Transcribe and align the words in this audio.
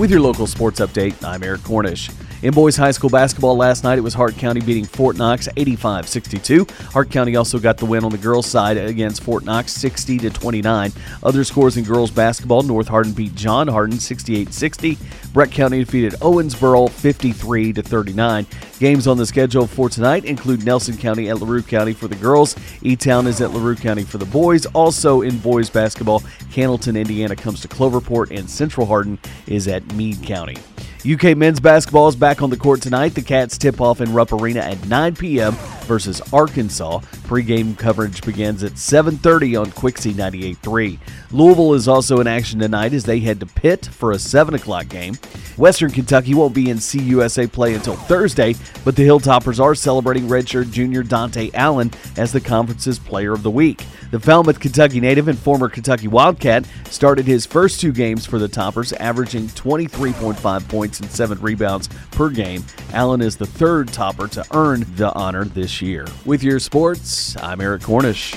With 0.00 0.10
your 0.10 0.20
local 0.20 0.46
sports 0.46 0.80
update, 0.80 1.22
I'm 1.22 1.42
Eric 1.42 1.62
Cornish. 1.62 2.08
In 2.42 2.54
boys 2.54 2.74
high 2.74 2.92
school 2.92 3.10
basketball 3.10 3.54
last 3.54 3.84
night, 3.84 3.98
it 3.98 4.00
was 4.00 4.14
Hart 4.14 4.34
County 4.34 4.62
beating 4.62 4.86
Fort 4.86 5.14
Knox 5.18 5.46
85 5.58 6.08
62. 6.08 6.66
Hart 6.90 7.10
County 7.10 7.36
also 7.36 7.58
got 7.58 7.76
the 7.76 7.84
win 7.84 8.02
on 8.02 8.10
the 8.10 8.16
girls' 8.16 8.46
side 8.46 8.78
against 8.78 9.22
Fort 9.22 9.44
Knox 9.44 9.72
60 9.72 10.30
29. 10.30 10.92
Other 11.22 11.44
scores 11.44 11.76
in 11.76 11.84
girls 11.84 12.10
basketball 12.10 12.62
North 12.62 12.88
Hardin 12.88 13.12
beat 13.12 13.34
John 13.34 13.68
Hardin 13.68 13.98
68 13.98 14.54
60. 14.54 14.96
Breck 15.34 15.50
County 15.50 15.80
defeated 15.80 16.14
Owensboro 16.20 16.88
53 16.88 17.74
39. 17.74 18.46
Games 18.78 19.06
on 19.06 19.18
the 19.18 19.26
schedule 19.26 19.66
for 19.66 19.90
tonight 19.90 20.24
include 20.24 20.64
Nelson 20.64 20.96
County 20.96 21.28
at 21.28 21.40
LaRue 21.40 21.62
County 21.62 21.92
for 21.92 22.08
the 22.08 22.16
girls. 22.16 22.56
E 22.80 22.96
Town 22.96 23.26
is 23.26 23.42
at 23.42 23.50
LaRue 23.50 23.76
County 23.76 24.02
for 24.02 24.16
the 24.16 24.24
boys. 24.24 24.64
Also 24.66 25.20
in 25.20 25.36
boys 25.40 25.68
basketball, 25.68 26.20
Cannelton, 26.50 26.98
Indiana 26.98 27.36
comes 27.36 27.60
to 27.60 27.68
Cloverport, 27.68 28.34
and 28.34 28.48
Central 28.48 28.86
Hardin 28.86 29.18
is 29.46 29.68
at 29.68 29.84
Meade 29.92 30.22
County. 30.22 30.56
UK 31.04 31.36
men's 31.36 31.60
basketball 31.60 32.08
is 32.08 32.16
back 32.16 32.42
on 32.42 32.50
the 32.50 32.56
court 32.56 32.82
tonight. 32.82 33.14
The 33.14 33.22
Cats 33.22 33.56
tip 33.56 33.80
off 33.80 34.00
in 34.02 34.12
Rupp 34.12 34.32
Arena 34.32 34.60
at 34.60 34.86
9 34.86 35.16
p.m. 35.16 35.56
versus 35.90 36.22
Arkansas. 36.32 37.00
Pre-game 37.24 37.74
coverage 37.74 38.22
begins 38.22 38.62
at 38.62 38.78
7:30 38.78 39.56
on 39.56 39.72
Quixie 39.72 40.14
98.3. 40.14 41.00
Louisville 41.32 41.74
is 41.74 41.88
also 41.88 42.20
in 42.20 42.28
action 42.28 42.60
tonight 42.60 42.94
as 42.94 43.02
they 43.02 43.18
head 43.18 43.40
to 43.40 43.46
Pitt 43.46 43.86
for 43.86 44.12
a 44.12 44.18
7 44.18 44.54
o'clock 44.54 44.88
game. 44.88 45.18
Western 45.56 45.90
Kentucky 45.90 46.32
won't 46.32 46.54
be 46.54 46.70
in 46.70 46.78
CUSA 46.78 47.50
play 47.50 47.74
until 47.74 47.96
Thursday, 47.96 48.54
but 48.84 48.94
the 48.94 49.02
Hilltoppers 49.06 49.58
are 49.58 49.74
celebrating 49.74 50.28
redshirt 50.28 50.70
junior 50.70 51.02
Dontaie 51.02 51.52
Allen 51.54 51.90
as 52.16 52.30
the 52.32 52.40
conference's 52.40 53.00
Player 53.00 53.32
of 53.32 53.42
the 53.42 53.50
Week. 53.50 53.84
The 54.10 54.18
Falmouth, 54.18 54.58
Kentucky 54.58 55.00
native 55.00 55.28
and 55.28 55.38
former 55.38 55.68
Kentucky 55.68 56.08
Wildcat 56.08 56.66
started 56.88 57.26
his 57.26 57.46
first 57.46 57.80
two 57.80 57.92
games 57.92 58.26
for 58.26 58.38
the 58.38 58.48
Toppers, 58.48 58.92
averaging 58.94 59.48
23.5 59.48 60.68
points 60.68 61.00
and 61.00 61.10
seven 61.10 61.40
rebounds 61.40 61.88
per 62.10 62.28
game. 62.28 62.64
Allen 62.92 63.20
is 63.20 63.36
the 63.36 63.46
third 63.46 63.88
topper 63.92 64.26
to 64.28 64.44
earn 64.52 64.84
the 64.96 65.12
honor 65.14 65.44
this 65.44 65.79
year. 65.82 66.06
With 66.24 66.42
your 66.42 66.58
sports, 66.58 67.36
I'm 67.42 67.60
Eric 67.60 67.82
Cornish. 67.82 68.34